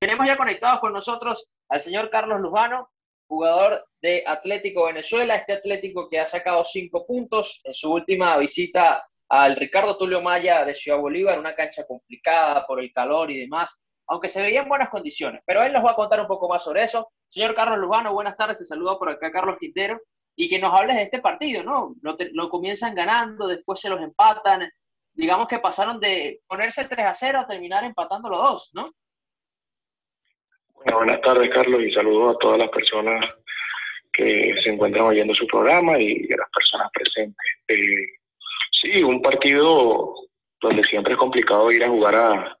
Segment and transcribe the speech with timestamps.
[0.00, 2.88] Tenemos ya conectados con nosotros al señor Carlos Lujano,
[3.28, 9.04] jugador de Atlético Venezuela, este Atlético que ha sacado cinco puntos en su última visita
[9.28, 13.78] al Ricardo Tulio Maya de Ciudad Bolívar, una cancha complicada por el calor y demás,
[14.06, 15.42] aunque se veía en buenas condiciones.
[15.44, 17.12] Pero él nos va a contar un poco más sobre eso.
[17.28, 20.00] Señor Carlos Lujano, buenas tardes, te saludo por acá Carlos Quintero,
[20.34, 21.94] y que nos hables de este partido, ¿no?
[22.00, 24.66] Lo, comienzan ganando, después se los empatan,
[25.12, 28.90] digamos que pasaron de ponerse 3 a 0 a terminar empatando los dos, ¿no?
[30.82, 33.26] Bueno, buenas tardes, Carlos, y saludos a todas las personas
[34.10, 37.46] que se encuentran oyendo su programa y a las personas presentes.
[37.68, 38.06] Eh,
[38.70, 40.14] sí, un partido
[40.58, 42.58] donde siempre es complicado ir a jugar a,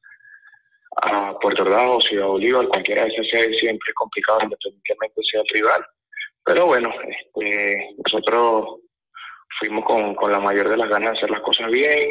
[1.02, 5.86] a Puerto Ordaz Ciudad Bolívar, cualquiera de esas siempre es complicado independientemente sea el rival.
[6.44, 8.80] Pero bueno, este, nosotros
[9.58, 12.10] fuimos con, con, la mayor de las ganas de hacer las cosas bien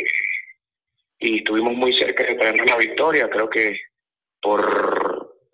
[1.20, 3.30] y estuvimos muy cerca de tener la victoria.
[3.30, 3.80] Creo que
[4.42, 4.99] por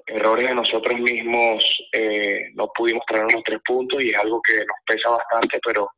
[0.07, 4.57] errores de nosotros mismos eh, no pudimos traer los tres puntos y es algo que
[4.57, 5.89] nos pesa bastante, pero,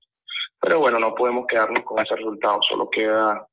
[0.59, 3.45] pero bueno, no podemos quedarnos con ese resultado, solo queda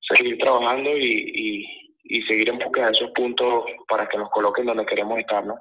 [0.00, 1.66] seguir trabajando y,
[2.04, 5.56] y, seguir en busca de esos puntos para que nos coloquen donde queremos estar, ¿no?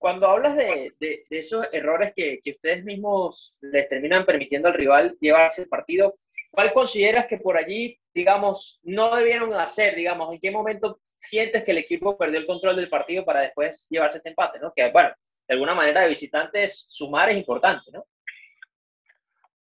[0.00, 5.14] Cuando hablas de, de, esos errores que, que, ustedes mismos les terminan permitiendo al rival
[5.20, 6.16] llevarse el partido,
[6.50, 9.94] ¿cuál consideras que por allí, digamos, no debieron hacer?
[9.94, 13.88] Digamos, ¿en qué momento sientes que el equipo perdió el control del partido para después
[13.90, 14.58] llevarse este empate?
[14.58, 14.72] ¿no?
[14.74, 15.10] Que, bueno,
[15.46, 18.06] de alguna manera de visitantes sumar es importante, ¿no?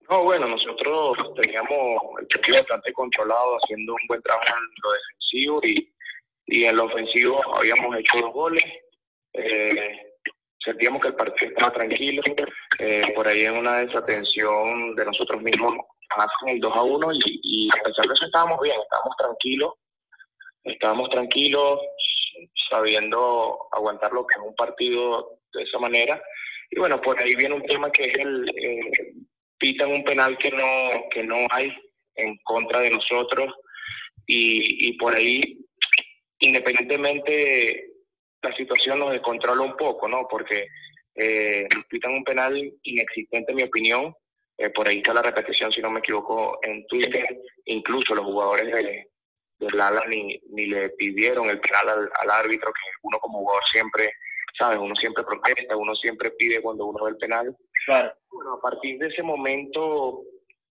[0.09, 5.61] No, bueno, nosotros teníamos el partido bastante controlado, haciendo un buen trabajo en lo defensivo
[5.64, 5.92] y,
[6.47, 8.64] y en lo ofensivo habíamos hecho dos goles.
[9.33, 9.97] Eh,
[10.69, 12.22] sentíamos que el partido estaba tranquilo.
[12.78, 15.75] Eh, por ahí en una desatención de nosotros mismos
[16.10, 19.72] hacen el 2 a 1 y, y, a pesar de eso estábamos bien, estábamos tranquilos,
[20.64, 21.80] estábamos tranquilos,
[22.70, 26.22] sabiendo aguantar lo que es un partido de esa manera.
[26.70, 29.14] Y bueno, por ahí viene un tema que es el, eh,
[29.58, 31.72] pitan un penal que no, que no hay
[32.16, 33.54] en contra de nosotros
[34.26, 35.59] y, y por ahí,
[36.41, 37.88] independientemente
[38.43, 40.26] la situación nos descontrola un poco, ¿no?
[40.28, 40.69] Porque
[41.15, 44.15] eh, nos pitan un penal inexistente, en mi opinión.
[44.56, 47.27] Eh, por ahí está la repetición, si no me equivoco, en Twitter.
[47.66, 49.09] Incluso los jugadores de,
[49.59, 54.12] del Lala ni, ni le pidieron el penal al, árbitro, que uno como jugador siempre,
[54.56, 54.78] ¿sabes?
[54.78, 57.56] Uno siempre protesta, uno siempre pide cuando uno ve el penal.
[57.87, 58.12] Claro.
[58.31, 60.22] Bueno, a partir de ese momento,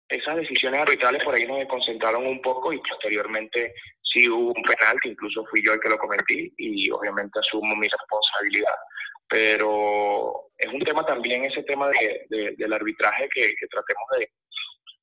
[0.08, 3.74] esas decisiones arbitrales por ahí nos desconcentraron un poco y posteriormente
[4.16, 7.76] sí hubo un penal, que incluso fui yo el que lo cometí y obviamente asumo
[7.76, 8.76] mi responsabilidad.
[9.28, 14.30] Pero es un tema también, ese tema de, del arbitraje que, tratemos de,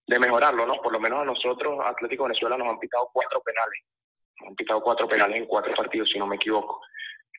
[0.06, 0.80] de, mejorarlo, ¿no?
[0.80, 3.80] Por lo menos a nosotros, Atlético Venezuela, nos han pitado cuatro penales.
[4.40, 6.80] Nos han pitado cuatro penales en cuatro partidos, si no me equivoco.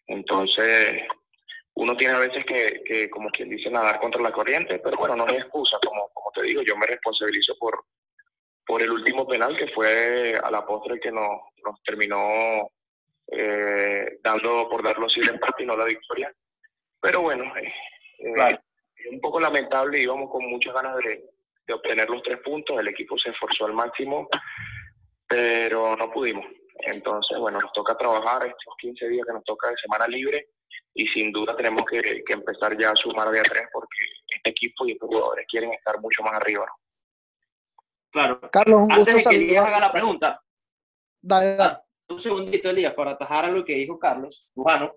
[0.07, 1.03] Entonces,
[1.75, 5.15] uno tiene a veces que, que, como quien dice, nadar contra la corriente, pero bueno,
[5.15, 7.85] no hay excusa, como, como te digo, yo me responsabilizo por,
[8.65, 12.69] por el último penal que fue a la postre que nos, nos terminó
[13.27, 16.33] eh, dando por darlo así el empate y no la victoria.
[17.01, 17.73] Pero bueno, eh,
[18.19, 18.59] eh
[19.11, 21.25] un poco lamentable, íbamos con muchas ganas de,
[21.67, 24.29] de, obtener los tres puntos, el equipo se esforzó al máximo,
[25.27, 26.45] pero no pudimos.
[26.79, 30.47] Entonces, bueno, nos toca trabajar estos 15 días que nos toca de semana libre
[30.93, 33.97] y sin duda tenemos que, que empezar ya a sumar de a tres porque
[34.35, 36.65] este equipo y estos jugadores quieren estar mucho más arriba.
[38.13, 38.39] Claro.
[38.51, 40.39] Carlos, un Antes gusto de que Elías haga la pregunta.
[41.19, 41.77] Dale, dale.
[42.09, 44.93] Un segundito, Elías, para atajar a lo que dijo Carlos Lujano.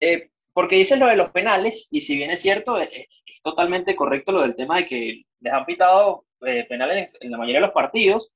[0.00, 3.94] Eh, porque dices lo de los penales, y si bien es cierto, es, es, totalmente
[3.94, 7.66] correcto lo del tema de que les han pitado eh, penales en la mayoría de
[7.66, 8.32] los partidos.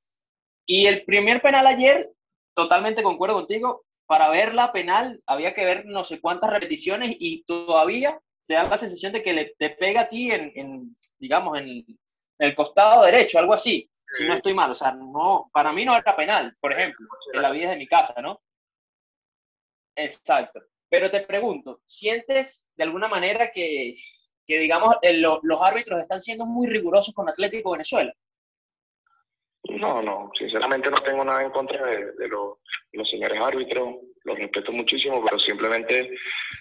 [0.64, 2.12] Y el primer penal ayer,
[2.54, 7.42] totalmente concuerdo contigo, para ver la penal había que ver no sé cuántas repeticiones y
[7.42, 11.58] todavía te da la sensación de que le, te pega a ti en, en digamos,
[11.58, 11.98] en, en
[12.38, 14.70] el costado derecho, algo así si no estoy mal.
[14.70, 17.86] O sea, no, para mí no era penal, por ejemplo, en la vida de mi
[17.86, 18.40] casa, ¿no?
[19.96, 20.60] Exacto.
[20.88, 23.94] Pero te pregunto, ¿sientes de alguna manera que,
[24.46, 24.96] que digamos,
[25.42, 28.12] los árbitros están siendo muy rigurosos con Atlético Venezuela?
[29.64, 35.22] No, no, sinceramente no tengo nada en contra de, los señores árbitros, los respeto muchísimo,
[35.22, 36.10] pero simplemente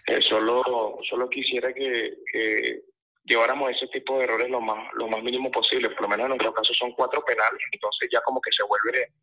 [0.06, 2.82] eh, solo, solo quisiera que, que
[3.30, 5.90] lleváramos ese tipo de errores lo más, lo más mínimo posible.
[5.92, 9.14] Por lo menos en nuestro caso son cuatro penales, entonces ya como que se vuelve,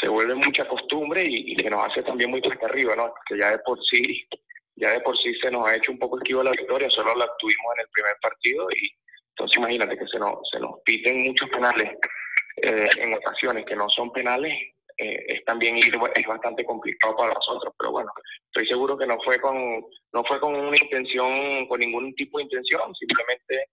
[0.00, 3.12] se vuelve mucha costumbre y, y que nos hace también muy cuesta arriba, ¿no?
[3.26, 4.28] Que ya de por sí,
[4.76, 7.28] ya de por sí se nos ha hecho un poco esquiva la victoria, solo la
[7.38, 8.90] tuvimos en el primer partido y
[9.30, 11.92] entonces imagínate que se nos, se nos piten muchos penales
[12.62, 14.54] eh, en ocasiones que no son penales,
[14.98, 18.10] eh, es también ir, es bastante complicado para nosotros, pero bueno,
[18.46, 22.44] estoy seguro que no fue con, no fue con una intención, con ningún tipo de
[22.44, 23.68] intención, simplemente,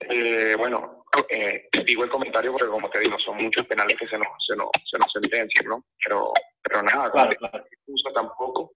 [0.00, 4.18] eh, bueno, eh, digo el comentario porque como te digo, son muchos penales que se
[4.18, 5.84] nos, se nos, se nos sentencian, ¿no?
[6.04, 6.32] Pero,
[6.62, 8.72] pero nada, claro, no es excusa tampoco,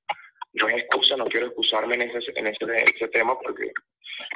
[0.52, 3.72] no es excusa, no quiero excusarme en ese, en ese, en ese tema porque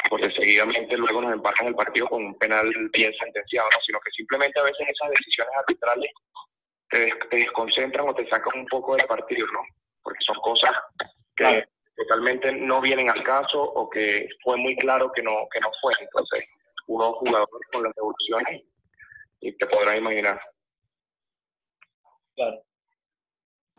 [0.08, 3.82] porque seguidamente luego nos empatan el partido con un penal bien sentenciado, ¿no?
[3.82, 6.10] sino que simplemente a veces esas decisiones arbitrales
[6.94, 9.60] te, desconcentran o te sacan un poco del partido, ¿no?
[10.02, 10.70] Porque son cosas
[11.36, 11.64] que
[11.96, 15.92] totalmente no vienen al caso o que fue muy claro que no, que no fue.
[16.00, 16.48] Entonces,
[16.86, 18.62] uno jugador con las devoluciones
[19.40, 20.40] y te podrás imaginar.
[22.36, 22.62] Claro.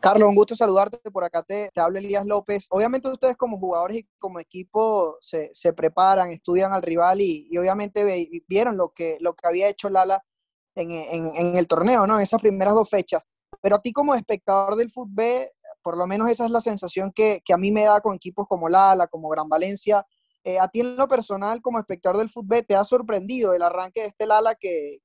[0.00, 1.10] Carlos, un gusto saludarte.
[1.10, 2.66] Por acá te, te habla Elías López.
[2.70, 7.56] Obviamente ustedes como jugadores y como equipo se, se preparan, estudian al rival y, y
[7.56, 8.04] obviamente
[8.46, 10.22] vieron lo que, lo que había hecho Lala
[10.76, 12.18] en, el torneo, ¿no?
[12.18, 13.22] Esas primeras dos fechas.
[13.60, 15.46] Pero a ti como espectador del fútbol,
[15.82, 18.46] por lo menos esa es la sensación que, que a mí me da con equipos
[18.48, 20.04] como Lala, como Gran Valencia.
[20.44, 24.02] Eh, a ti en lo personal, como espectador del fútbol, ¿te ha sorprendido el arranque
[24.02, 25.00] de este Lala que,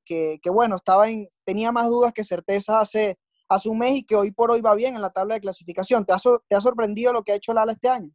[0.51, 3.17] bueno, estaba en, tenía más dudas que certezas hace
[3.49, 6.05] hace un mes y que hoy por hoy va bien en la tabla de clasificación.
[6.05, 8.09] ¿Te ha, te sorprendido lo que ha hecho Lala este año?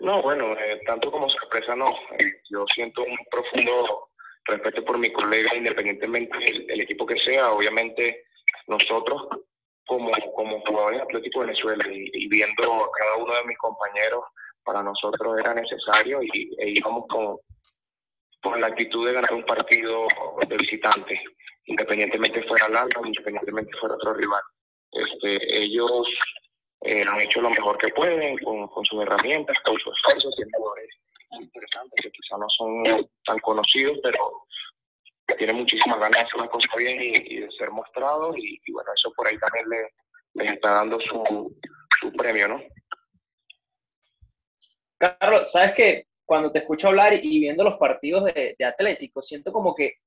[0.00, 1.86] No, bueno, eh, tanto como sorpresa no.
[2.18, 4.08] Eh, yo siento un profundo
[4.44, 7.50] respeto por mi colega, independientemente del, equipo que sea.
[7.52, 8.24] Obviamente,
[8.66, 9.22] nosotros
[9.86, 14.24] como, como jugadores de Atlético Venezuela y, viendo a cada uno de mis compañeros,
[14.64, 17.36] para nosotros era necesario y e íbamos con,
[18.42, 20.06] con la actitud de ganar un partido
[20.48, 21.20] de visitante
[21.66, 24.42] independientemente fuera largo, independientemente fuera otro rival.
[24.92, 26.08] Este, ellos
[26.82, 30.52] eh, han hecho lo mejor que pueden con, con sus herramientas, con sus esfuerzos, tienen
[30.54, 30.88] jugadores
[31.40, 34.33] interesantes que quizás no son tan conocidos, pero
[35.34, 38.90] que tienen muchísimas ganas de hacer las cosas bien y, de ser mostrados y, bueno,
[38.94, 41.56] eso por ahí también le, les está dando su,
[42.00, 42.62] su premio, ¿no?
[44.98, 49.52] Carlos, sabes que cuando te escucho hablar y viendo los partidos de, de Atlético, siento
[49.52, 49.98] como que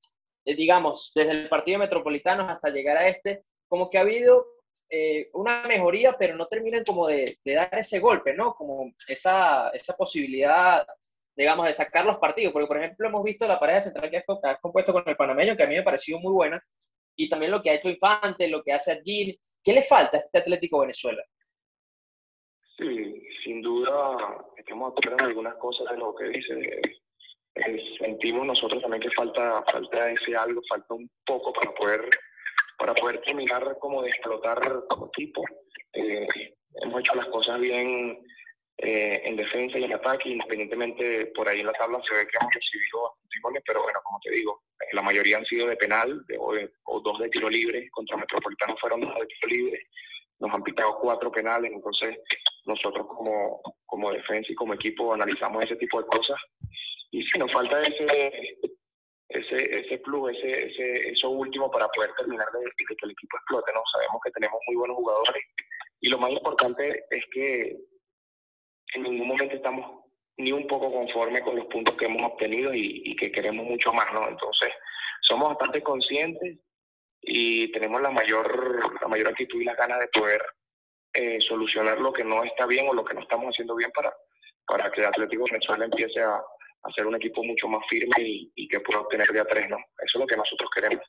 [0.47, 4.47] eh, digamos, desde el partido metropolitano hasta llegar a este, como que ha habido
[4.89, 8.53] eh, una mejoría, pero no terminan como de, dar ese golpe, ¿no?
[8.56, 10.88] Como esa, esa posibilidad,
[11.38, 12.51] digamos, de sacar los partidos.
[12.51, 15.63] Porque, por ejemplo, hemos visto la pareja central que has compuesto con el panameño, que
[15.63, 16.62] a mí me ha parecido muy buena,
[17.16, 19.39] y también lo que ha hecho Infante, lo que hace Argil.
[19.63, 21.24] ¿Qué le falta a este Atlético Venezuela?
[22.78, 26.81] Sí, sin duda, estamos de algunas cosas de lo que dice
[27.66, 32.10] eh, sentimos nosotros también que falta, falta ese algo, falta un poco para poder,
[32.78, 34.60] para poder terminar como de explotar
[34.90, 35.44] como equipo.
[35.94, 36.28] Eh,
[36.83, 38.19] hemos hecho las cosas bien
[38.79, 42.38] eh, en defensa y en ataque, independientemente por ahí en la tabla se ve que
[42.39, 44.63] hemos recibido goles, pero bueno, como te digo,
[44.94, 49.01] la mayoría han sido de penal de, o, dos de tiro libre, contra Metropolitano fueron
[49.01, 49.88] dos de tiro libre,
[50.39, 52.18] nos han pitado cuatro penales, entonces
[52.65, 56.39] nosotros como, como defensa y como equipo analizamos ese tipo de cosas
[57.12, 58.59] y si nos falta ese,
[59.30, 63.71] ese, ese plus, ese, ese, eso último para poder terminar de, que el equipo explote,
[63.73, 63.81] ¿no?
[63.91, 65.44] Sabemos que tenemos muy buenos jugadores
[66.01, 67.77] y lo más importante es que
[68.94, 70.04] en ningún momento estamos
[70.38, 74.13] ni un poco conformes con los puntos que hemos obtenido y, que queremos mucho más,
[74.13, 74.28] ¿no?
[74.28, 74.69] Entonces,
[75.22, 76.60] somos bastante conscientes
[77.22, 80.42] y tenemos la mayor, la mayor actitud y las ganas de poder
[81.13, 84.16] eh, solucionar lo que no está bien o lo que no estamos haciendo bien para,
[84.68, 86.40] para que Atlético Venezuela empiece a,
[86.83, 89.78] hacer un equipo mucho más firme y, que pueda obtener de a tres, ¿no?
[89.78, 91.04] Eso es lo que nosotros queremos.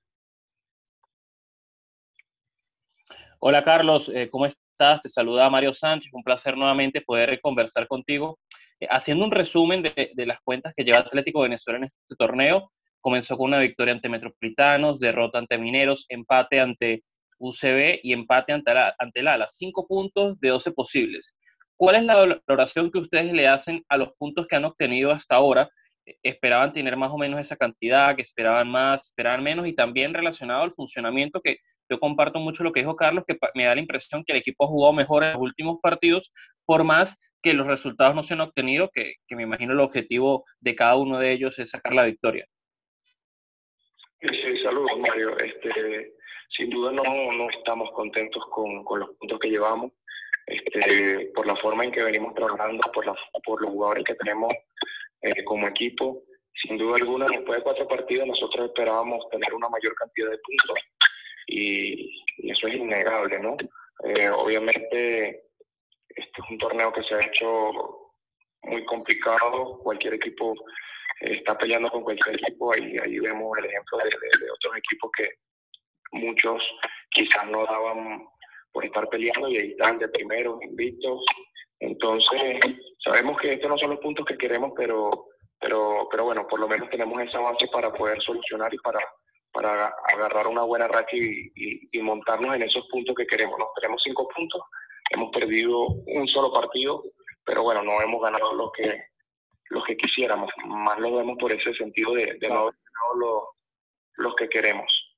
[3.40, 4.67] Hola Carlos, eh, ¿cómo estás?
[4.78, 8.38] Te saluda Mario Sánchez, un placer nuevamente poder conversar contigo.
[8.78, 12.70] Eh, haciendo un resumen de, las cuentas que lleva Atlético Venezuela en este torneo,
[13.00, 17.02] comenzó con una victoria ante Metropolitanos, derrota ante Mineros, empate ante
[17.40, 19.48] UCB y empate ante, ante el ALA.
[19.50, 21.34] Cinco puntos de 12 posibles.
[21.76, 25.34] ¿Cuál es la valoración que ustedes le hacen a los puntos que han obtenido hasta
[25.34, 25.68] ahora?
[26.22, 28.14] ¿Esperaban tener más o menos esa cantidad?
[28.14, 29.06] ¿Que esperaban más?
[29.06, 29.66] ¿Esperaban menos?
[29.66, 31.58] Y también relacionado al funcionamiento, que
[31.88, 34.64] yo comparto mucho lo que dijo Carlos, que me da la impresión que el equipo
[34.64, 36.32] ha jugado mejor en los últimos partidos,
[36.64, 40.74] por más que los resultados no se han obtenido, que, me imagino el objetivo de
[40.74, 42.46] cada uno de ellos es sacar la victoria.
[44.20, 45.38] Sí, saludos Mario.
[45.38, 46.14] Este,
[46.48, 49.92] sin duda no, no estamos contentos con, con los puntos que llevamos
[50.48, 53.14] este, por la forma en que venimos trabajando, por, la,
[53.44, 54.52] por los jugadores que tenemos
[55.22, 56.24] eh, como equipo.
[56.54, 60.76] Sin duda alguna, después de cuatro partidos, nosotros esperábamos tener una mayor cantidad de puntos
[61.48, 63.56] y, eso es innegable, ¿no?
[64.04, 65.28] Eh, obviamente,
[66.08, 67.72] este es un torneo que se ha hecho
[68.62, 70.54] muy complicado, cualquier equipo
[71.20, 75.28] está peleando con cualquier equipo, ahí, ahí vemos el ejemplo de, de otros equipos que,
[76.12, 76.62] muchos
[77.10, 78.26] quizás no daban
[78.72, 81.24] por estar peleando y ahí están de primeros, invictos.
[81.80, 82.58] Entonces,
[83.02, 85.10] sabemos que estos no son los puntos que queremos, pero,
[85.60, 89.00] pero, pero bueno, por lo menos tenemos esa base para poder solucionar y para,
[89.58, 91.50] para agarrar una buena racha y,
[91.90, 93.58] y, montarnos en esos puntos que queremos.
[93.58, 94.62] Nos tenemos cinco puntos,
[95.10, 97.02] hemos perdido un solo partido,
[97.44, 99.06] pero bueno, no hemos ganado lo que,
[99.70, 100.48] los que quisiéramos.
[100.64, 103.54] Más lo vemos por ese sentido de, de no haber ganado
[104.14, 105.16] los que queremos.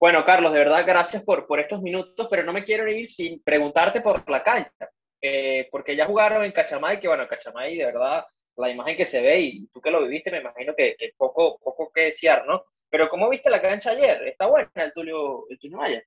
[0.00, 3.42] Bueno, Carlos, de verdad, gracias por, por estos minutos, pero no me quiero ir sin
[3.42, 4.88] preguntarte por la cancha,
[5.20, 8.24] eh, porque ya jugaron en Cachamay, que bueno, Cachamay, de verdad,
[8.56, 11.58] la imagen que se ve, y tú que lo viviste, me imagino que, que poco,
[11.58, 12.64] poco que desear, ¿no?
[12.88, 14.26] Pero ¿cómo viste la cancha ayer?
[14.26, 16.02] ¿Está buena el Tulio, el Tulio Maya?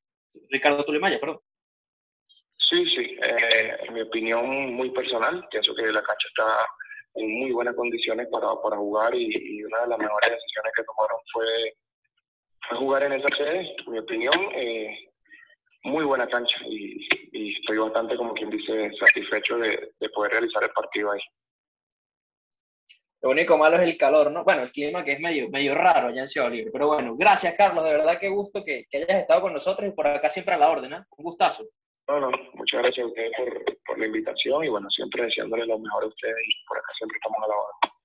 [0.50, 1.40] Ricardo Tulio Maya, perdón.
[2.58, 6.66] Sí, sí, eh, en mi opinión muy personal, pienso que la cancha está
[7.16, 10.84] en muy buenas condiciones para, para jugar y, y una de las mejores decisiones que
[10.84, 11.74] tomaron fue
[12.70, 15.10] a jugar en esa sede, en mi opinión, eh,
[15.84, 21.12] muy buena cancha y, estoy bastante, como quien dice, satisfecho de, poder realizar el partido
[21.12, 21.22] ahí.
[23.22, 24.44] Lo único malo es el calor, ¿no?
[24.44, 26.72] Bueno, el clima que es medio, medio raro allá en Ciudad Libre.
[26.72, 27.84] Pero bueno, gracias, Carlos.
[27.84, 30.70] De verdad qué gusto que, hayas estado con nosotros y por acá siempre a la
[30.70, 31.04] orden, ¿eh?
[31.18, 31.66] Un gustazo.
[32.08, 35.78] No, no, muchas gracias a ustedes por, por la invitación y bueno, siempre deseándoles lo
[35.78, 38.00] mejor a ustedes y por acá siempre estamos a la orden.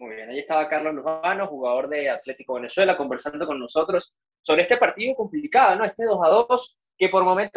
[0.00, 4.76] Muy bien, ahí estaba Carlos Lujano, jugador de Atlético Venezuela, conversando con nosotros sobre este
[4.76, 5.84] partido complicado, ¿no?
[5.84, 7.48] Este 2 a 2, que por momentos